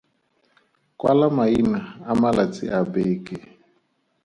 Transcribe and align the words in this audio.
Kwala 0.97 1.27
maina 1.35 1.79
a 2.09 2.11
malatsi 2.21 2.65
a 2.77 2.79
beke. 2.91 3.37